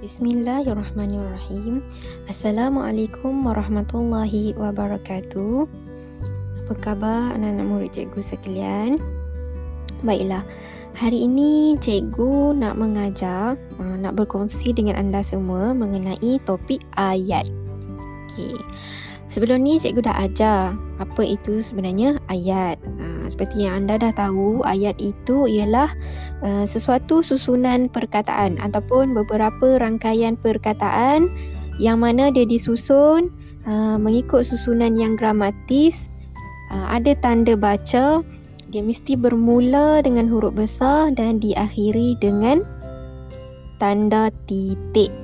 Bismillahirrahmanirrahim. 0.00 1.84
Assalamualaikum 2.24 3.44
warahmatullahi 3.44 4.56
wabarakatuh. 4.56 5.68
Apa 6.64 6.72
khabar 6.80 7.36
anak-anak 7.36 7.66
murid 7.68 7.92
cikgu 7.92 8.20
sekalian? 8.24 8.96
Baiklah, 10.00 10.40
hari 10.96 11.28
ini 11.28 11.76
cikgu 11.76 12.56
nak 12.56 12.80
mengajar, 12.80 13.60
uh, 13.76 13.96
nak 14.00 14.16
berkongsi 14.16 14.72
dengan 14.72 14.96
anda 14.96 15.20
semua 15.20 15.76
mengenai 15.76 16.40
topik 16.48 16.80
ayat. 16.96 17.44
Okey. 18.32 18.56
Sebelum 19.30 19.62
ni 19.62 19.78
cikgu 19.78 20.02
dah 20.02 20.26
ajar 20.26 20.74
apa 20.98 21.22
itu 21.22 21.62
sebenarnya 21.62 22.18
ayat. 22.26 22.82
Ha, 22.82 23.30
seperti 23.30 23.62
yang 23.62 23.86
anda 23.86 23.94
dah 23.94 24.10
tahu, 24.10 24.66
ayat 24.66 24.98
itu 24.98 25.46
ialah 25.46 25.86
uh, 26.42 26.66
sesuatu 26.66 27.22
susunan 27.22 27.86
perkataan 27.86 28.58
ataupun 28.58 29.14
beberapa 29.14 29.78
rangkaian 29.78 30.34
perkataan 30.34 31.30
yang 31.78 32.02
mana 32.02 32.34
dia 32.34 32.42
disusun 32.42 33.30
uh, 33.70 33.96
mengikut 34.02 34.42
susunan 34.42 34.98
yang 34.98 35.14
gramatis, 35.14 36.10
uh, 36.74 36.90
ada 36.90 37.14
tanda 37.14 37.54
baca, 37.54 38.26
dia 38.66 38.82
mesti 38.82 39.14
bermula 39.14 40.02
dengan 40.02 40.26
huruf 40.26 40.58
besar 40.58 41.14
dan 41.14 41.38
diakhiri 41.38 42.18
dengan 42.18 42.66
tanda 43.78 44.34
titik. 44.50 45.19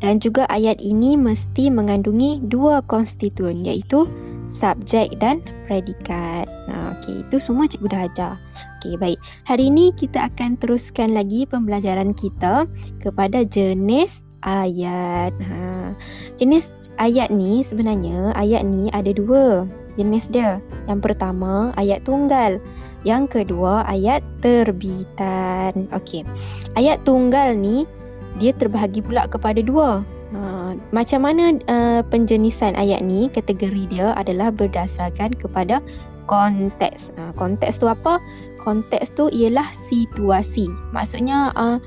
Dan 0.00 0.20
juga 0.20 0.44
ayat 0.52 0.78
ini 0.84 1.16
mesti 1.16 1.72
mengandungi 1.72 2.44
dua 2.46 2.84
konstituen 2.84 3.64
iaitu 3.64 4.04
subjek 4.46 5.16
dan 5.18 5.42
predikat. 5.66 6.46
Nah, 6.70 6.94
okey, 6.98 7.26
itu 7.26 7.36
semua 7.42 7.66
cikgu 7.66 7.88
dah 7.90 8.02
ajar. 8.06 8.34
Okey, 8.78 8.94
baik. 9.00 9.18
Hari 9.48 9.72
ini 9.72 9.90
kita 9.96 10.30
akan 10.30 10.60
teruskan 10.60 11.16
lagi 11.16 11.48
pembelajaran 11.48 12.14
kita 12.14 12.68
kepada 13.02 13.42
jenis 13.42 14.22
ayat. 14.46 15.34
Ha. 15.34 15.96
Jenis 16.38 16.76
ayat 17.02 17.34
ni 17.34 17.64
sebenarnya 17.66 18.36
ayat 18.38 18.62
ni 18.62 18.92
ada 18.94 19.10
dua 19.10 19.66
jenis 19.98 20.30
dia. 20.30 20.62
Yang 20.86 21.12
pertama 21.12 21.74
ayat 21.74 22.06
tunggal. 22.06 22.62
Yang 23.02 23.42
kedua 23.42 23.86
ayat 23.86 24.22
terbitan. 24.42 25.90
Okey. 25.90 26.22
Ayat 26.78 27.02
tunggal 27.02 27.58
ni 27.58 27.86
dia 28.36 28.52
terbahagi 28.56 29.00
pula 29.04 29.24
kepada 29.26 29.60
dua. 29.60 30.04
Ha, 30.34 30.74
macam 30.90 31.22
mana 31.22 31.54
uh, 31.70 32.02
penjenisan 32.10 32.74
ayat 32.74 33.00
ni 33.06 33.30
kategori 33.30 33.86
dia 33.86 34.10
adalah 34.18 34.50
berdasarkan 34.50 35.38
kepada 35.38 35.78
konteks. 36.26 37.14
Ha, 37.14 37.30
konteks 37.38 37.78
tu 37.78 37.86
apa? 37.86 38.18
Konteks 38.58 39.14
tu 39.14 39.30
ialah 39.30 39.66
situasi. 39.70 40.66
Maksudnya 40.90 41.54
uh, 41.54 41.78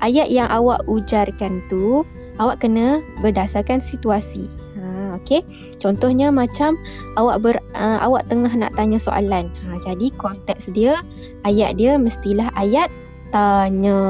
ayat 0.00 0.32
yang 0.32 0.48
awak 0.48 0.82
ujarkan 0.88 1.60
tu 1.68 2.02
awak 2.40 2.64
kena 2.64 3.04
berdasarkan 3.20 3.78
situasi. 3.78 4.48
Ha, 4.80 5.20
okay. 5.20 5.44
Contohnya 5.76 6.32
macam 6.32 6.80
awak 7.20 7.44
ber, 7.44 7.56
uh, 7.76 8.00
awak 8.00 8.24
tengah 8.32 8.50
nak 8.56 8.72
tanya 8.74 8.96
soalan. 8.96 9.52
Ha, 9.52 9.76
jadi 9.84 10.08
konteks 10.16 10.72
dia 10.72 10.96
ayat 11.44 11.76
dia 11.76 12.00
mestilah 12.00 12.48
ayat 12.56 12.88
tanya. 13.30 14.00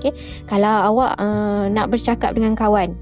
Okay. 0.00 0.16
Kalau 0.48 0.96
awak 0.96 1.20
uh, 1.20 1.68
nak 1.68 1.92
bercakap 1.92 2.32
dengan 2.32 2.56
kawan, 2.56 2.96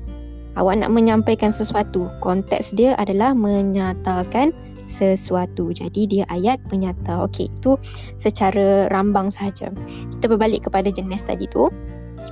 awak 0.59 0.83
nak 0.83 0.91
menyampaikan 0.91 1.55
sesuatu, 1.55 2.11
konteks 2.19 2.75
dia 2.75 2.99
adalah 2.99 3.39
menyatakan 3.39 4.51
sesuatu. 4.89 5.71
Jadi 5.71 6.09
dia 6.09 6.25
ayat 6.33 6.59
penyata. 6.67 7.23
Okey, 7.29 7.53
itu 7.53 7.79
secara 8.17 8.89
rambang 8.91 9.31
sahaja. 9.31 9.71
Kita 10.17 10.27
berbalik 10.27 10.67
kepada 10.67 10.89
jenis 10.89 11.23
tadi 11.23 11.47
tu. 11.47 11.69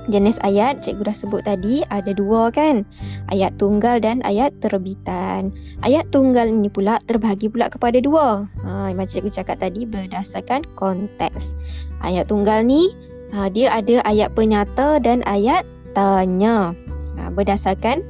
Jenis 0.07 0.39
ayat 0.43 0.83
cikgu 0.83 1.09
dah 1.09 1.15
sebut 1.15 1.41
tadi 1.43 1.81
ada 1.91 2.11
dua 2.11 2.51
kan? 2.51 2.83
Ayat 3.31 3.55
tunggal 3.59 3.99
dan 3.99 4.23
ayat 4.23 4.55
terbitan. 4.59 5.51
Ayat 5.83 6.11
tunggal 6.11 6.47
ini 6.47 6.71
pula 6.71 6.99
terbahagi 7.07 7.51
pula 7.51 7.67
kepada 7.71 7.97
dua. 7.99 8.45
Ha, 8.67 8.91
macam 8.91 9.07
cikgu 9.07 9.31
cakap 9.31 9.63
tadi 9.63 9.87
berdasarkan 9.87 10.63
konteks. 10.75 11.55
Ayat 12.03 12.29
tunggal 12.29 12.63
ni 12.63 12.93
Ha, 13.35 13.51
dia 13.51 13.67
ada 13.71 13.99
ayat 14.07 14.31
penyata 14.33 15.03
dan 15.03 15.19
ayat 15.27 15.67
tanya 15.91 16.71
ha, 17.19 17.27
berdasarkan 17.27 18.05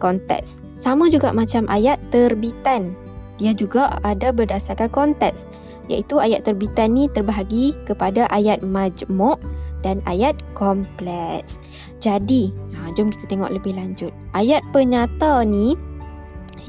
konteks. 0.00 0.64
Sama 0.78 1.12
juga 1.12 1.30
macam 1.30 1.68
ayat 1.68 2.00
terbitan. 2.08 2.96
Dia 3.36 3.52
juga 3.52 4.00
ada 4.06 4.32
berdasarkan 4.32 4.88
konteks. 4.88 5.46
Iaitu 5.90 6.22
ayat 6.22 6.46
terbitan 6.46 6.96
ni 6.96 7.10
terbahagi 7.10 7.76
kepada 7.84 8.30
ayat 8.32 8.64
majmuk 8.64 9.36
dan 9.82 9.98
ayat 10.08 10.38
kompleks. 10.54 11.58
Jadi, 12.00 12.54
ha, 12.74 12.90
jom 12.96 13.12
kita 13.12 13.28
tengok 13.28 13.52
lebih 13.52 13.76
lanjut. 13.76 14.14
Ayat 14.32 14.64
penyata 14.70 15.44
ni 15.44 15.76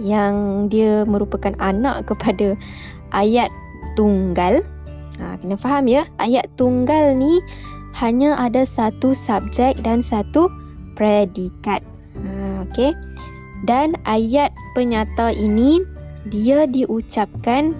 yang 0.01 0.67
dia 0.67 1.05
merupakan 1.05 1.53
anak 1.61 2.09
kepada 2.09 2.57
ayat 3.13 3.49
tunggal. 3.93 4.65
Ha, 5.21 5.37
kena 5.37 5.55
faham 5.55 5.85
ya, 5.85 6.09
ayat 6.17 6.49
tunggal 6.57 7.13
ni 7.13 7.37
hanya 7.93 8.35
ada 8.37 8.65
satu 8.65 9.13
subjek 9.13 9.77
dan 9.85 10.01
satu 10.01 10.49
predikat. 10.97 11.85
Ha, 12.17 12.65
okay. 12.65 12.93
Dan 13.63 13.95
ayat 14.03 14.51
penyata 14.75 15.31
ini 15.31 15.79
dia 16.27 16.67
diucapkan 16.67 17.71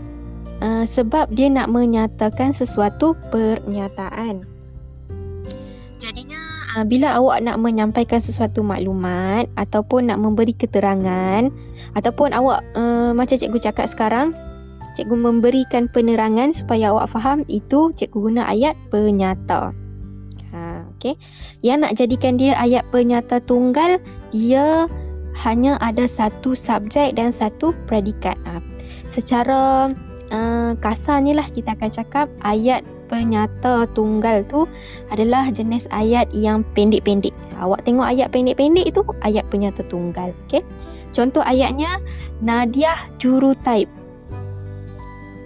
uh, 0.63 0.85
sebab 0.88 1.31
dia 1.34 1.51
nak 1.51 1.72
menyatakan 1.74 2.56
sesuatu 2.56 3.19
pernyataan. 3.34 4.47
Jadinya 6.00 6.41
uh, 6.78 6.85
bila 6.88 7.19
awak 7.19 7.44
nak 7.44 7.59
menyampaikan 7.59 8.19
sesuatu 8.19 8.63
maklumat 8.63 9.47
ataupun 9.59 10.12
nak 10.12 10.19
memberi 10.19 10.56
keterangan 10.56 11.51
ataupun 11.95 12.31
awak 12.31 12.63
uh, 12.75 13.12
macam 13.12 13.35
cikgu 13.35 13.59
cakap 13.59 13.88
sekarang 13.88 14.31
cikgu 14.94 15.16
memberikan 15.18 15.90
penerangan 15.90 16.53
supaya 16.53 16.94
awak 16.94 17.09
faham 17.09 17.41
itu 17.50 17.91
cikgu 17.97 18.30
guna 18.30 18.47
ayat 18.47 18.78
penyata. 18.94 19.82
Okey. 21.03 21.19
Yang 21.67 21.77
nak 21.83 21.93
jadikan 21.99 22.39
dia 22.39 22.55
ayat 22.55 22.87
penyata 22.87 23.43
tunggal, 23.43 23.99
dia 24.31 24.87
hanya 25.43 25.75
ada 25.83 26.07
satu 26.07 26.55
subjek 26.55 27.19
dan 27.19 27.35
satu 27.35 27.75
predikat. 27.91 28.39
Ha. 28.47 28.63
Secara 29.11 29.91
uh, 30.31 30.71
kasarnya 30.79 31.43
lah 31.43 31.47
kita 31.51 31.75
akan 31.75 31.91
cakap 31.91 32.31
ayat 32.47 32.87
penyata 33.11 33.83
tunggal 33.91 34.47
tu 34.47 34.63
adalah 35.11 35.51
jenis 35.51 35.91
ayat 35.91 36.31
yang 36.31 36.63
pendek-pendek. 36.71 37.35
Awak 37.59 37.83
tengok 37.83 38.07
ayat 38.07 38.31
pendek-pendek 38.31 38.87
itu 38.87 39.03
ayat 39.27 39.43
penyata 39.51 39.83
tunggal. 39.91 40.31
Okey. 40.47 40.63
Contoh 41.11 41.43
ayatnya 41.43 41.99
Nadiah 42.39 42.95
juru 43.19 43.51
type. 43.59 43.91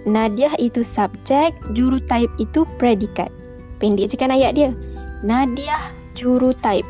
Nadiah 0.06 0.54
itu 0.62 0.86
subjek, 0.86 1.50
juru 1.74 1.98
type 1.98 2.30
itu 2.38 2.62
predikat. 2.78 3.28
Pendek 3.82 4.14
je 4.14 4.16
kan 4.16 4.30
ayat 4.30 4.54
dia. 4.54 4.70
Nadiah 5.26 5.82
juru 6.14 6.54
type. 6.54 6.86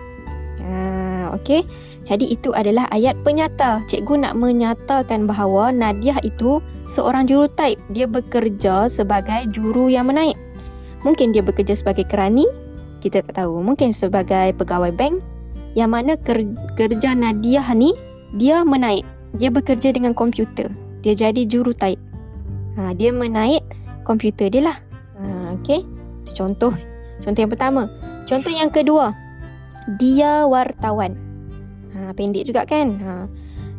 Ha, 0.61 1.33
Okey. 1.37 1.65
Jadi 2.09 2.33
itu 2.33 2.57
adalah 2.57 2.89
ayat 2.89 3.21
penyata. 3.21 3.85
Cikgu 3.85 4.25
nak 4.25 4.35
menyatakan 4.41 5.29
bahawa 5.29 5.69
Nadiah 5.73 6.17
itu 6.25 6.65
seorang 6.89 7.29
juru 7.29 7.49
type. 7.53 7.77
Dia 7.93 8.09
bekerja 8.09 8.89
sebagai 8.89 9.49
juru 9.53 9.93
yang 9.93 10.09
menaik. 10.09 10.37
Mungkin 11.05 11.37
dia 11.37 11.45
bekerja 11.45 11.77
sebagai 11.77 12.09
kerani. 12.09 12.49
Kita 13.05 13.21
tak 13.21 13.37
tahu. 13.37 13.61
Mungkin 13.61 13.93
sebagai 13.93 14.57
pegawai 14.57 14.93
bank. 14.93 15.21
Yang 15.77 15.91
mana 15.93 16.13
kerja 16.75 17.13
Nadiah 17.13 17.69
ni, 17.77 17.93
dia 18.41 18.65
menaik. 18.65 19.05
Dia 19.37 19.53
bekerja 19.53 19.93
dengan 19.93 20.17
komputer. 20.17 20.73
Dia 21.05 21.13
jadi 21.13 21.45
juru 21.45 21.77
type. 21.77 22.01
Ha, 22.81 22.97
dia 22.97 23.13
menaik 23.13 23.63
komputer 24.09 24.49
dia 24.49 24.73
lah. 24.73 24.77
Ha, 25.21 25.61
Okey. 25.61 25.85
Contoh 26.33 26.73
Contoh 27.23 27.41
yang 27.45 27.53
pertama. 27.53 27.83
Contoh 28.25 28.53
yang 28.53 28.71
kedua. 28.71 29.15
Dia 29.97 30.45
wartawan. 30.45 31.17
Ha, 31.97 32.13
pendek 32.13 32.45
juga 32.45 32.69
kan? 32.69 32.95
Ha. 33.01 33.13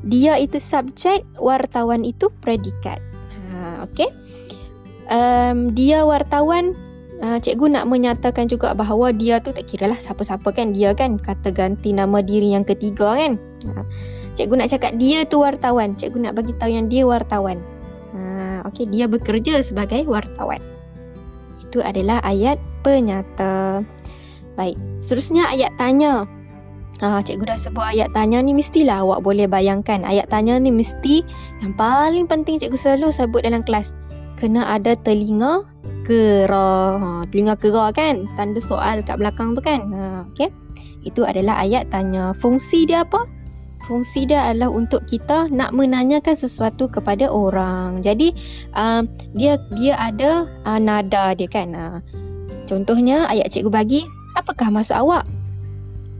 Dia 0.07 0.39
itu 0.39 0.57
subjek, 0.57 1.27
wartawan 1.37 2.07
itu 2.07 2.31
predikat. 2.41 2.97
Ha, 3.53 3.85
okay. 3.85 4.09
Um, 5.09 5.73
dia 5.73 6.05
wartawan, 6.05 6.73
uh, 7.21 7.37
cikgu 7.41 7.73
nak 7.73 7.85
menyatakan 7.89 8.49
juga 8.49 8.73
bahawa 8.73 9.13
dia 9.13 9.41
tu 9.41 9.53
tak 9.53 9.69
kira 9.69 9.89
lah 9.89 9.97
siapa-siapa 9.97 10.49
kan. 10.49 10.73
Dia 10.73 10.97
kan 10.97 11.21
kata 11.21 11.53
ganti 11.53 11.93
nama 11.93 12.23
diri 12.25 12.53
yang 12.53 12.65
ketiga 12.65 13.15
kan. 13.17 13.37
Ha. 13.69 13.85
Cikgu 14.33 14.55
nak 14.55 14.69
cakap 14.71 14.95
dia 14.97 15.27
tu 15.27 15.43
wartawan. 15.43 15.93
Cikgu 15.93 16.29
nak 16.29 16.33
bagi 16.39 16.55
tahu 16.57 16.71
yang 16.73 16.87
dia 16.87 17.03
wartawan. 17.05 17.61
Ha, 18.15 18.65
okay, 18.65 18.89
dia 18.89 19.05
bekerja 19.05 19.61
sebagai 19.61 20.07
wartawan. 20.09 20.63
Itu 21.69 21.85
adalah 21.85 22.17
ayat 22.25 22.57
penyata. 22.81 23.83
Baik, 24.59 24.75
seterusnya 24.99 25.47
ayat 25.47 25.71
tanya. 25.79 26.27
Ah, 26.99 27.23
cikgu 27.23 27.47
dah 27.47 27.55
sebut 27.55 27.85
ayat 27.95 28.11
tanya 28.11 28.43
ni 28.43 28.51
mestilah 28.51 28.99
awak 29.07 29.23
boleh 29.23 29.47
bayangkan. 29.47 30.03
Ayat 30.03 30.27
tanya 30.27 30.59
ni 30.59 30.67
mesti 30.67 31.23
yang 31.63 31.71
paling 31.79 32.27
penting 32.27 32.59
cikgu 32.59 32.75
selalu 32.75 33.15
sebut 33.15 33.41
dalam 33.47 33.63
kelas. 33.63 33.95
Kena 34.35 34.67
ada 34.75 34.99
telinga 34.99 35.63
kera. 36.03 36.99
Ha, 36.99 37.07
telinga 37.31 37.55
kera 37.55 37.95
kan? 37.95 38.27
Tanda 38.35 38.59
soal 38.59 38.99
kat 39.03 39.15
belakang 39.15 39.55
tu 39.55 39.63
kan? 39.63 39.79
Ha, 39.95 40.27
okay. 40.27 40.51
Itu 41.07 41.23
adalah 41.23 41.63
ayat 41.63 41.87
tanya. 41.87 42.35
Fungsi 42.35 42.83
dia 42.83 43.07
apa? 43.07 43.23
Fungsi 43.87 44.27
dia 44.27 44.51
adalah 44.51 44.75
untuk 44.75 45.07
kita 45.07 45.47
nak 45.47 45.71
menanyakan 45.71 46.35
sesuatu 46.35 46.91
kepada 46.91 47.31
orang. 47.31 48.03
Jadi 48.03 48.35
uh, 48.75 49.07
dia 49.31 49.55
dia 49.79 49.95
ada 49.95 50.43
uh, 50.67 50.79
nada 50.83 51.31
dia 51.31 51.47
kan. 51.47 51.71
Uh, 51.71 51.97
contohnya 52.69 53.25
ayat 53.25 53.49
cikgu 53.49 53.73
bagi, 53.73 54.01
apakah 54.37 54.69
maksud 54.69 54.93
awak? 54.93 55.25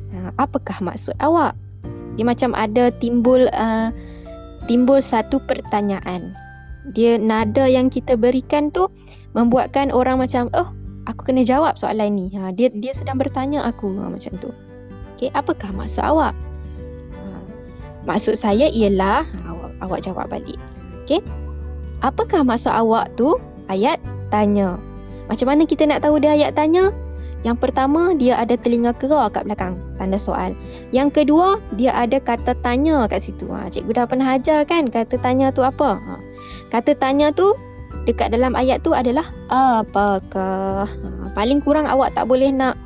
Uh, 0.09 0.33
apakah 0.41 0.75
maksud 0.81 1.13
awak? 1.21 1.53
Dia 2.17 2.25
macam 2.25 2.57
ada 2.57 2.89
timbul 2.97 3.47
uh, 3.53 3.93
timbul 4.67 4.99
satu 4.99 5.39
pertanyaan. 5.45 6.35
Dia 6.91 7.21
nada 7.21 7.69
yang 7.69 7.87
kita 7.87 8.17
berikan 8.17 8.73
tu 8.73 8.89
membuatkan 9.37 9.93
orang 9.93 10.17
macam 10.17 10.49
oh 10.57 10.67
aku 11.05 11.31
kena 11.31 11.45
jawab 11.45 11.77
soalan 11.77 12.17
ni. 12.17 12.27
Ha, 12.35 12.51
dia 12.51 12.73
dia 12.73 12.91
sedang 12.91 13.21
bertanya 13.21 13.63
aku 13.63 13.93
ha, 14.01 14.09
macam 14.09 14.33
tu. 14.41 14.49
Okey, 15.15 15.29
apakah 15.31 15.69
maksud 15.71 16.03
awak? 16.03 16.33
Ha, 17.13 17.23
maksud 18.09 18.35
saya 18.35 18.67
ialah 18.67 19.23
ha, 19.23 19.37
awak, 19.53 19.71
awak 19.85 19.99
jawab 20.03 20.25
balik. 20.27 20.57
Okey. 21.05 21.21
Apakah 22.03 22.43
maksud 22.43 22.71
awak 22.71 23.11
tu? 23.15 23.37
Ayat 23.69 24.01
tanya. 24.33 24.81
Macam 25.29 25.47
mana 25.53 25.63
kita 25.69 25.85
nak 25.85 26.01
tahu 26.01 26.17
dia 26.17 26.33
ayat 26.33 26.57
tanya? 26.57 26.89
Yang 27.47 27.57
pertama, 27.63 28.11
dia 28.17 28.35
ada 28.35 28.59
telinga 28.59 28.91
kera 28.91 29.31
kat 29.31 29.47
belakang. 29.47 29.79
Tanda 29.95 30.19
soal. 30.19 30.51
Yang 30.91 31.23
kedua, 31.23 31.63
dia 31.79 31.95
ada 31.95 32.19
kata 32.19 32.51
tanya 32.59 33.07
kat 33.07 33.23
situ. 33.23 33.47
Ha, 33.47 33.71
cikgu 33.71 33.95
dah 33.95 34.05
pernah 34.09 34.35
ajar 34.35 34.67
kan 34.67 34.91
kata 34.91 35.15
tanya 35.21 35.53
tu 35.55 35.63
apa? 35.63 35.95
Ha, 35.95 36.19
kata 36.67 36.99
tanya 36.99 37.31
tu 37.31 37.55
dekat 38.03 38.33
dalam 38.33 38.57
ayat 38.57 38.81
tu 38.81 38.91
adalah 38.91 39.25
apakah 39.53 40.85
ha, 40.85 41.07
paling 41.37 41.61
kurang 41.61 41.85
awak 41.85 42.13
tak 42.17 42.25
boleh 42.25 42.49
nak 42.49 42.77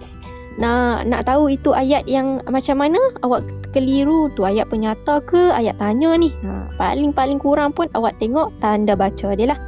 nak 0.60 1.10
nak 1.10 1.26
tahu 1.26 1.50
itu 1.50 1.74
ayat 1.74 2.06
yang 2.06 2.44
macam 2.46 2.78
mana 2.78 3.00
awak 3.26 3.42
keliru 3.74 4.30
tu 4.38 4.46
ayat 4.46 4.70
penyata 4.70 5.18
ke 5.26 5.50
ayat 5.56 5.80
tanya 5.82 6.14
ni 6.14 6.30
ha, 6.46 6.70
paling 6.78 7.10
paling 7.16 7.42
kurang 7.42 7.74
pun 7.74 7.90
awak 7.98 8.14
tengok 8.22 8.54
tanda 8.62 8.94
baca 8.94 9.34
dia 9.34 9.50
lah 9.50 9.60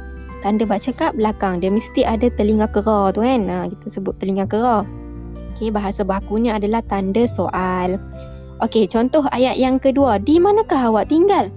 tanda 0.46 0.62
baca 0.62 0.90
kat 0.94 1.18
belakang 1.18 1.58
dia 1.58 1.74
mesti 1.74 2.06
ada 2.06 2.30
telinga 2.30 2.70
kera 2.70 3.10
tu 3.10 3.26
kan 3.26 3.50
ha, 3.50 3.66
kita 3.66 3.98
sebut 3.98 4.14
telinga 4.22 4.46
kera 4.46 4.86
okay, 5.50 5.74
bahasa 5.74 6.06
bakunya 6.06 6.54
adalah 6.54 6.86
tanda 6.86 7.26
soal 7.26 7.98
Okey, 8.56 8.88
contoh 8.88 9.20
ayat 9.36 9.60
yang 9.60 9.76
kedua. 9.76 10.16
Di 10.16 10.40
manakah 10.40 10.88
awak 10.88 11.12
tinggal? 11.12 11.52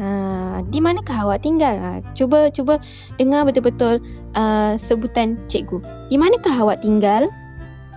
Ha, 0.00 0.64
di 0.64 0.80
manakah 0.80 1.28
awak 1.28 1.44
tinggal? 1.44 1.76
Ha, 1.76 1.90
cuba 2.16 2.48
cuba 2.48 2.80
dengar 3.20 3.44
betul-betul 3.44 4.00
uh, 4.32 4.72
sebutan 4.80 5.36
cikgu. 5.52 5.84
Di 6.08 6.16
manakah 6.16 6.64
awak 6.64 6.80
tinggal? 6.80 7.28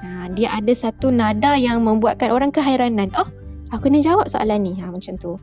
Ha, 0.03 0.27
dia 0.35 0.51
ada 0.51 0.73
satu 0.75 1.07
nada 1.07 1.55
yang 1.55 1.87
membuatkan 1.87 2.35
orang 2.35 2.51
kehairanan. 2.51 3.07
Oh, 3.15 3.27
aku 3.71 3.87
nak 3.87 4.03
jawab 4.03 4.27
soalan 4.27 4.59
ni. 4.59 4.75
Ha, 4.83 4.91
macam 4.91 5.15
tu. 5.15 5.39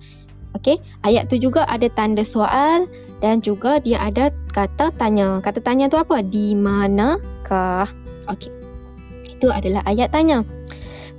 Okey, 0.53 0.77
ayat 1.09 1.33
tu 1.33 1.41
juga 1.41 1.65
ada 1.73 1.89
tanda 1.89 2.21
soal 2.21 2.85
dan 3.19 3.43
juga 3.43 3.83
dia 3.83 3.99
ada 4.03 4.31
kata 4.55 4.95
tanya. 4.95 5.43
Kata 5.43 5.59
tanya 5.63 5.91
tu 5.91 5.99
apa? 5.99 6.23
Di 6.23 6.55
manakah? 6.55 7.87
Okey. 8.31 8.51
Itu 9.39 9.51
adalah 9.51 9.83
ayat 9.87 10.11
tanya. 10.15 10.43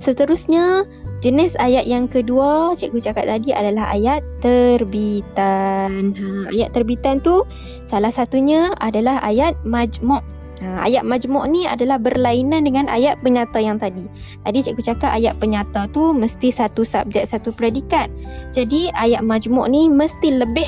Seterusnya, 0.00 0.88
Jenis 1.20 1.52
ayat 1.60 1.84
yang 1.84 2.08
kedua 2.08 2.72
cikgu 2.72 3.12
cakap 3.12 3.28
tadi 3.28 3.52
adalah 3.52 3.92
ayat 3.92 4.24
terbitan. 4.40 6.16
Ha, 6.16 6.48
ayat 6.48 6.72
terbitan 6.72 7.20
tu 7.20 7.44
salah 7.84 8.08
satunya 8.08 8.72
adalah 8.80 9.20
ayat 9.20 9.52
majmuk. 9.68 10.24
Ha, 10.64 10.88
ayat 10.88 11.04
majmuk 11.04 11.44
ni 11.52 11.68
adalah 11.68 12.00
berlainan 12.00 12.64
dengan 12.64 12.88
ayat 12.88 13.20
penyata 13.20 13.60
yang 13.60 13.76
tadi. 13.76 14.08
Tadi 14.48 14.64
cikgu 14.64 14.80
cakap 14.80 15.12
ayat 15.12 15.36
penyata 15.36 15.92
tu 15.92 16.16
mesti 16.16 16.48
satu 16.48 16.88
subjek 16.88 17.28
satu 17.28 17.52
predikat. 17.52 18.08
Jadi 18.48 18.88
ayat 18.96 19.20
majmuk 19.20 19.68
ni 19.68 19.92
mesti 19.92 20.40
lebih 20.40 20.64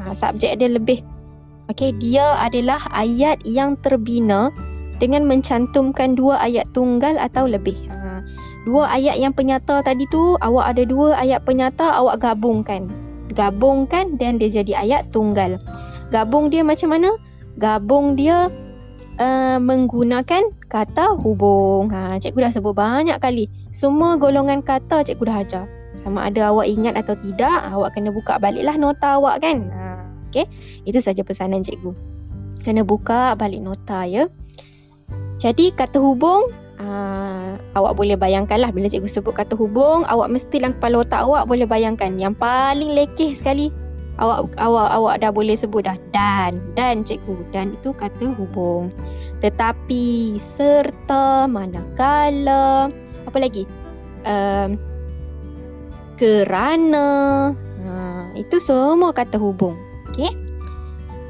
ha, 0.00 0.12
subjek 0.12 0.58
dia 0.60 0.68
lebih. 0.70 1.00
Okey, 1.66 1.98
dia 1.98 2.38
adalah 2.38 2.78
ayat 2.94 3.42
yang 3.42 3.74
terbina 3.82 4.54
dengan 5.02 5.26
mencantumkan 5.26 6.14
dua 6.14 6.38
ayat 6.38 6.64
tunggal 6.70 7.18
atau 7.18 7.50
lebih. 7.50 7.74
Ha, 7.90 8.22
dua 8.64 8.86
ayat 8.94 9.18
yang 9.18 9.34
penyata 9.34 9.82
tadi 9.82 10.06
tu 10.14 10.38
awak 10.40 10.76
ada 10.76 10.82
dua 10.86 11.18
ayat 11.18 11.42
penyata 11.42 11.90
awak 11.90 12.22
gabungkan. 12.22 12.86
Gabungkan 13.34 14.14
dan 14.16 14.38
dia 14.38 14.62
jadi 14.62 14.86
ayat 14.86 15.10
tunggal. 15.10 15.58
Gabung 16.14 16.48
dia 16.54 16.62
macam 16.62 16.94
mana? 16.94 17.10
Gabung 17.58 18.14
dia 18.14 18.46
uh, 19.18 19.58
menggunakan 19.58 20.54
kata 20.70 21.18
hubung. 21.18 21.90
Ha 21.90 22.16
cikgu 22.22 22.46
dah 22.46 22.52
sebut 22.54 22.72
banyak 22.72 23.18
kali. 23.18 23.50
Semua 23.74 24.14
golongan 24.16 24.62
kata 24.62 25.02
cikgu 25.02 25.24
dah 25.26 25.38
ajar. 25.42 25.64
Sama 25.96 26.28
ada 26.28 26.52
awak 26.52 26.68
ingat 26.68 26.94
atau 26.94 27.16
tidak 27.18 27.56
awak 27.72 27.96
kena 27.96 28.12
buka 28.12 28.36
baliklah 28.36 28.76
nota 28.76 29.18
awak 29.18 29.42
kan? 29.42 29.66
Ha 29.72 29.85
okey? 30.28 30.46
Itu 30.86 30.98
saja 31.02 31.22
pesanan 31.26 31.62
cikgu. 31.62 31.94
Kena 32.62 32.82
buka 32.82 33.38
balik 33.38 33.62
nota 33.62 34.02
ya. 34.06 34.26
Jadi 35.36 35.70
kata 35.74 36.00
hubung 36.02 36.50
Uh, 36.76 37.56
awak 37.72 37.96
boleh 37.96 38.20
bayangkan 38.20 38.60
lah. 38.60 38.68
Bila 38.68 38.92
cikgu 38.92 39.08
sebut 39.08 39.32
kata 39.32 39.56
hubung 39.56 40.04
awak 40.12 40.28
mesti 40.28 40.60
dalam 40.60 40.76
kepala 40.76 41.08
otak 41.08 41.24
awak 41.24 41.48
boleh 41.48 41.64
bayangkan. 41.64 42.12
Yang 42.20 42.36
paling 42.36 42.92
lekeh 42.92 43.32
sekali 43.32 43.72
awak 44.20 44.52
awak 44.60 44.92
awak 44.92 45.14
dah 45.24 45.32
boleh 45.32 45.56
sebut 45.56 45.88
dah. 45.88 45.96
Dan 46.12 46.60
dan 46.76 47.00
cikgu. 47.00 47.32
Dan 47.48 47.80
itu 47.80 47.96
kata 47.96 48.28
hubung. 48.36 48.92
Tetapi 49.40 50.36
serta 50.36 51.48
manakala 51.48 52.92
apa 53.24 53.38
lagi? 53.40 53.64
Uh, 54.28 54.76
kerana 56.20 57.06
uh, 57.88 58.24
itu 58.36 58.60
semua 58.60 59.16
kata 59.16 59.40
hubung 59.40 59.80
okey 60.12 60.46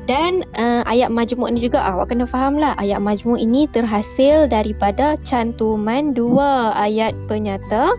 dan 0.06 0.46
uh, 0.54 0.86
ayat 0.86 1.10
majmuk 1.10 1.50
ni 1.50 1.58
juga 1.58 1.82
awak 1.82 2.14
kena 2.14 2.30
faham 2.30 2.62
lah 2.62 2.78
ayat 2.78 3.02
majmuk 3.02 3.42
ini 3.42 3.66
terhasil 3.66 4.46
daripada 4.46 5.18
cantuman 5.26 6.14
dua 6.14 6.70
ayat 6.78 7.10
penyata. 7.26 7.90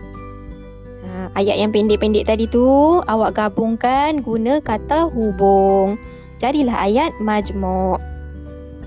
Uh, 1.04 1.28
ayat 1.36 1.60
yang 1.60 1.68
pendek-pendek 1.68 2.24
tadi 2.24 2.48
tu 2.48 2.64
awak 3.04 3.36
gabungkan 3.36 4.24
guna 4.24 4.56
kata 4.64 5.12
hubung. 5.12 6.00
Jadilah 6.40 6.80
ayat 6.80 7.12
majmuk. 7.20 8.00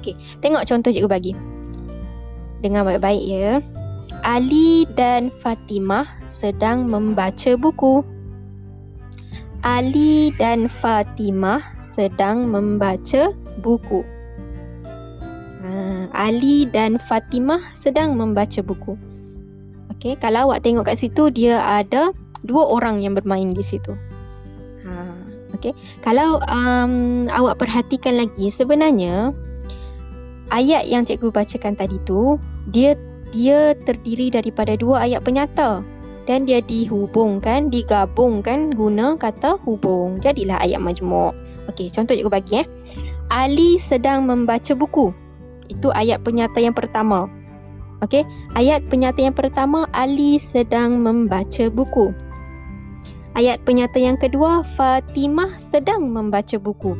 Okey, 0.01 0.17
tengok 0.41 0.65
contoh 0.65 0.89
cikgu 0.89 1.05
bagi. 1.05 1.31
Dengar 2.65 2.89
baik-baik 2.89 3.21
ya. 3.21 3.61
Ali 4.25 4.89
dan 4.97 5.29
Fatimah 5.45 6.09
sedang 6.25 6.89
membaca 6.89 7.53
buku. 7.53 8.01
Ali 9.61 10.33
dan 10.41 10.65
Fatimah 10.65 11.61
sedang 11.77 12.49
membaca 12.49 13.29
buku. 13.61 14.01
Ha, 15.61 15.69
Ali 16.17 16.65
dan 16.65 16.97
Fatimah 16.97 17.61
sedang 17.77 18.17
membaca 18.17 18.65
buku. 18.65 18.97
Okey, 19.93 20.17
kalau 20.17 20.49
awak 20.49 20.65
tengok 20.65 20.89
kat 20.89 20.97
situ 20.97 21.29
dia 21.29 21.61
ada 21.61 22.09
dua 22.41 22.73
orang 22.73 23.05
yang 23.05 23.13
bermain 23.13 23.53
di 23.53 23.61
situ. 23.61 23.93
Ha, 24.81 24.93
okey. 25.53 25.77
Kalau 26.01 26.41
um, 26.49 27.29
awak 27.29 27.61
perhatikan 27.61 28.17
lagi 28.17 28.49
sebenarnya 28.49 29.29
ayat 30.49 30.89
yang 30.89 31.05
cikgu 31.05 31.29
bacakan 31.29 31.77
tadi 31.77 32.01
tu 32.01 32.41
dia 32.73 32.97
dia 33.29 33.77
terdiri 33.77 34.33
daripada 34.33 34.73
dua 34.73 35.05
ayat 35.05 35.21
penyata 35.21 35.85
dan 36.29 36.45
dia 36.45 36.61
dihubungkan, 36.61 37.73
digabungkan 37.73 38.73
guna 38.73 39.17
kata 39.17 39.57
hubung. 39.65 40.21
Jadilah 40.21 40.61
ayat 40.61 40.81
majmuk. 40.81 41.33
Okey, 41.69 41.89
contoh 41.93 42.13
cikgu 42.13 42.31
bagi 42.31 42.53
eh. 42.61 42.67
Ali 43.31 43.79
sedang 43.79 44.27
membaca 44.27 44.75
buku. 44.75 45.15
Itu 45.71 45.89
ayat 45.95 46.21
penyata 46.21 46.59
yang 46.59 46.75
pertama. 46.75 47.31
Okey, 48.01 48.25
ayat 48.57 48.89
penyata 48.89 49.21
yang 49.21 49.37
pertama 49.37 49.85
Ali 49.93 50.41
sedang 50.41 50.99
membaca 51.05 51.69
buku. 51.69 52.11
Ayat 53.31 53.63
penyata 53.63 53.95
yang 54.01 54.19
kedua 54.19 54.65
Fatimah 54.65 55.55
sedang 55.55 56.11
membaca 56.11 56.59
buku. 56.59 56.97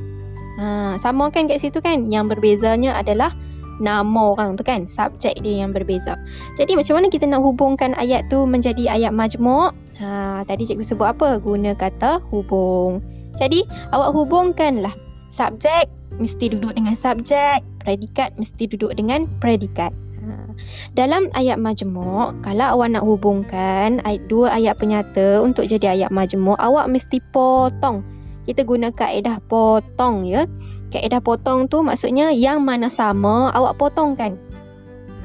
Ha, 0.62 0.96
sama 1.02 1.28
kan 1.34 1.50
kat 1.52 1.60
situ 1.60 1.84
kan? 1.84 2.08
Yang 2.08 2.38
berbezanya 2.38 2.96
adalah 2.96 3.36
nama 3.82 4.38
orang 4.38 4.54
tu 4.56 4.62
kan 4.62 4.86
subjek 4.86 5.42
dia 5.42 5.66
yang 5.66 5.74
berbeza. 5.74 6.16
Jadi 6.56 6.78
macam 6.78 7.02
mana 7.02 7.10
kita 7.10 7.26
nak 7.26 7.42
hubungkan 7.42 7.98
ayat 7.98 8.30
tu 8.30 8.46
menjadi 8.46 8.94
ayat 8.94 9.12
majmuk? 9.12 9.74
Ha 9.98 10.46
tadi 10.46 10.70
cikgu 10.70 10.86
sebut 10.86 11.10
apa? 11.10 11.42
Guna 11.42 11.74
kata 11.74 12.22
hubung. 12.30 13.02
Jadi 13.36 13.66
awak 13.90 14.14
hubungkanlah 14.14 14.94
subjek 15.34 15.90
mesti 16.22 16.54
duduk 16.54 16.78
dengan 16.78 16.94
subjek 16.94 17.66
predikat 17.82 18.38
mesti 18.38 18.70
duduk 18.70 18.94
dengan 18.94 19.26
predikat. 19.42 19.90
Ha. 20.22 20.54
dalam 20.94 21.26
ayat 21.34 21.58
majmuk 21.58 22.46
kalau 22.46 22.78
awak 22.78 22.94
nak 22.94 23.02
hubungkan 23.02 23.98
dua 24.30 24.54
ayat 24.54 24.78
penyata 24.78 25.42
untuk 25.42 25.66
jadi 25.66 25.98
ayat 25.98 26.14
majmuk 26.14 26.62
awak 26.62 26.86
mesti 26.86 27.18
potong 27.34 28.06
kita 28.52 28.68
guna 28.68 28.92
kaedah 28.92 29.40
potong 29.48 30.28
ya. 30.28 30.46
Kaedah 30.92 31.24
potong 31.24 31.72
tu 31.72 31.80
maksudnya 31.82 32.36
yang 32.36 32.68
mana 32.68 32.92
sama 32.92 33.48
awak 33.56 33.80
potongkan. 33.80 34.36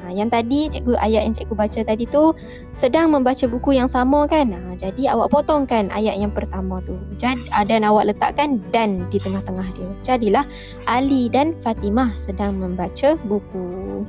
Ha, 0.07 0.15
yang 0.15 0.31
tadi 0.31 0.71
cikgu 0.71 0.95
ayat 0.95 1.27
yang 1.27 1.35
cikgu 1.35 1.51
baca 1.51 1.79
tadi 1.83 2.07
tu 2.07 2.31
sedang 2.79 3.11
membaca 3.11 3.43
buku 3.51 3.75
yang 3.75 3.91
sama 3.91 4.23
kan. 4.31 4.55
Ha, 4.55 4.79
jadi 4.79 5.11
awak 5.11 5.35
potongkan 5.35 5.91
ayat 5.91 6.15
yang 6.15 6.31
pertama 6.31 6.79
tu. 6.87 6.95
Jadi 7.19 7.43
dan 7.67 7.83
awak 7.83 8.07
letakkan 8.07 8.63
dan 8.71 9.03
di 9.11 9.19
tengah-tengah 9.19 9.67
dia. 9.75 9.91
Jadilah 10.07 10.47
Ali 10.87 11.27
dan 11.27 11.59
Fatimah 11.59 12.07
sedang 12.15 12.55
membaca 12.55 13.19
buku. 13.27 14.07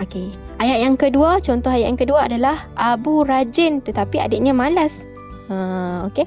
Okey. 0.00 0.32
Ayat 0.56 0.78
yang 0.88 0.96
kedua, 0.96 1.44
contoh 1.44 1.68
ayat 1.68 1.92
yang 1.92 2.00
kedua 2.00 2.26
adalah 2.26 2.56
Abu 2.80 3.28
rajin 3.28 3.84
tetapi 3.84 4.18
adiknya 4.24 4.56
malas. 4.56 5.04
Ha, 5.52 6.08
okey. 6.08 6.24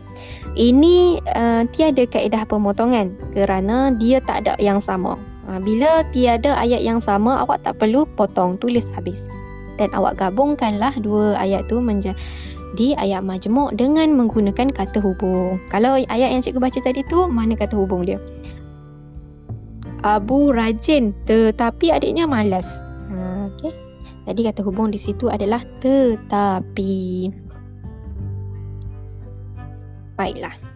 Ini 0.55 1.19
uh, 1.35 1.67
tiada 1.75 2.07
kaedah 2.07 2.47
pemotongan 2.47 3.11
kerana 3.35 3.91
dia 3.99 4.23
tak 4.23 4.47
ada 4.47 4.55
yang 4.55 4.79
sama. 4.79 5.19
Ha, 5.45 5.59
bila 5.59 6.01
tiada 6.15 6.55
ayat 6.57 6.81
yang 6.81 6.97
sama, 6.97 7.43
awak 7.43 7.61
tak 7.67 7.77
perlu 7.77 8.07
potong, 8.15 8.55
tulis 8.57 8.87
habis. 8.95 9.27
Dan 9.75 9.91
awak 9.91 10.17
gabungkanlah 10.17 10.95
dua 11.03 11.35
ayat 11.37 11.67
tu 11.67 11.83
menjadi 11.83 12.87
ayat 12.95 13.21
majmuk 13.21 13.75
dengan 13.75 14.15
menggunakan 14.15 14.71
kata 14.71 15.03
hubung. 15.03 15.59
Kalau 15.67 15.99
ayat 15.99 16.31
yang 16.31 16.41
cikgu 16.41 16.63
baca 16.63 16.79
tadi 16.79 17.03
tu, 17.11 17.27
mana 17.27 17.53
kata 17.59 17.75
hubung 17.75 18.07
dia? 18.07 18.17
Abu 20.07 20.55
rajin 20.55 21.11
tetapi 21.27 21.91
adiknya 21.91 22.25
malas. 22.31 22.79
Ha, 23.11 23.51
okay. 23.51 23.75
Jadi 24.25 24.41
kata 24.49 24.63
hubung 24.65 24.89
di 24.89 24.97
situ 24.97 25.27
adalah 25.29 25.61
tetapi. 25.83 27.27
Baiklah 30.15 30.75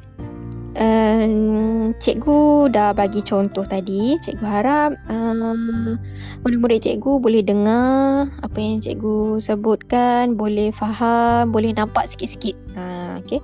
um, 0.79 1.91
cikgu 1.99 2.71
dah 2.71 2.95
bagi 2.95 3.21
contoh 3.21 3.67
tadi. 3.67 4.17
Cikgu 4.23 4.45
harap 4.45 4.95
um, 5.11 5.99
murid-murid 6.43 6.83
cikgu 6.83 7.19
boleh 7.19 7.43
dengar 7.43 8.31
apa 8.41 8.57
yang 8.57 8.79
cikgu 8.79 9.43
sebutkan, 9.43 10.39
boleh 10.39 10.71
faham, 10.71 11.51
boleh 11.51 11.75
nampak 11.75 12.07
sikit-sikit. 12.07 12.55
Ha, 12.79 13.19
okay. 13.21 13.43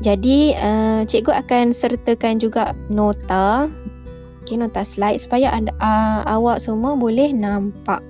Jadi 0.00 0.56
uh, 0.56 1.04
cikgu 1.04 1.32
akan 1.46 1.70
sertakan 1.70 2.40
juga 2.40 2.72
nota, 2.88 3.68
okay, 4.42 4.56
nota 4.56 4.82
slide 4.82 5.20
supaya 5.20 5.52
anda, 5.52 5.70
uh, 5.78 6.24
awak 6.26 6.62
semua 6.62 6.96
boleh 6.96 7.30
nampak. 7.34 8.00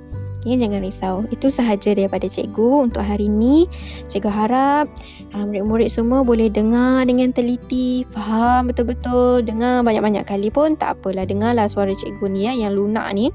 Okay, 0.42 0.58
jangan 0.58 0.82
risau. 0.82 1.22
Itu 1.30 1.54
sahaja 1.54 1.94
daripada 1.94 2.26
cikgu 2.26 2.90
untuk 2.90 3.06
hari 3.06 3.30
ini. 3.30 3.70
Cikgu 4.10 4.26
harap 4.26 4.90
uh, 5.34 5.44
murid-murid 5.48 5.88
semua 5.88 6.22
boleh 6.22 6.52
dengar 6.52 7.04
dengan 7.08 7.32
teliti, 7.32 8.04
faham 8.12 8.68
betul-betul, 8.68 9.42
dengar 9.44 9.80
banyak-banyak 9.82 10.24
kali 10.28 10.52
pun 10.52 10.76
tak 10.76 11.00
apalah. 11.00 11.24
Dengarlah 11.24 11.66
suara 11.66 11.92
cikgu 11.92 12.26
ni 12.28 12.48
ya, 12.48 12.52
yang 12.54 12.76
lunak 12.76 13.08
ni. 13.16 13.32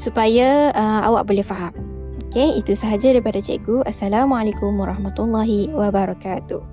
Supaya 0.00 0.72
uh, 0.74 1.00
awak 1.06 1.28
boleh 1.30 1.44
faham. 1.44 1.72
Okay, 2.32 2.56
itu 2.56 2.72
sahaja 2.72 3.12
daripada 3.12 3.44
cikgu. 3.44 3.84
Assalamualaikum 3.84 4.72
warahmatullahi 4.80 5.68
wabarakatuh. 5.68 6.71